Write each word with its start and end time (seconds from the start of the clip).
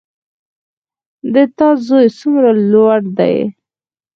د 1.33 1.35
تا 1.57 1.69
زوی 1.87 2.07
څومره 2.19 2.49
لوړ 2.71 2.99
ده 3.17 3.31